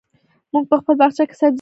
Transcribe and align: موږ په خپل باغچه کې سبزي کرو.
موږ 0.51 0.63
په 0.71 0.75
خپل 0.79 0.93
باغچه 0.99 1.23
کې 1.27 1.35
سبزي 1.39 1.47
کرو. 1.47 1.49